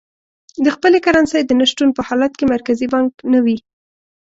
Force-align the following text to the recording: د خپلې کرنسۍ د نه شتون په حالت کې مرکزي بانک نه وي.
د 0.63 0.67
خپلې 0.75 0.97
کرنسۍ 1.05 1.41
د 1.45 1.51
نه 1.59 1.65
شتون 1.69 1.89
په 1.97 2.01
حالت 2.07 2.33
کې 2.37 2.45
مرکزي 2.53 2.87
بانک 2.93 3.11
نه 3.33 3.39
وي. 3.45 3.57